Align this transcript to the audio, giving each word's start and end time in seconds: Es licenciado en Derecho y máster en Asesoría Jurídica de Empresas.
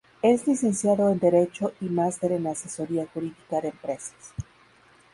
Es 0.23 0.47
licenciado 0.47 1.11
en 1.11 1.19
Derecho 1.19 1.73
y 1.79 1.85
máster 1.85 2.31
en 2.31 2.47
Asesoría 2.47 3.05
Jurídica 3.13 3.61
de 3.61 3.67
Empresas. 3.67 4.33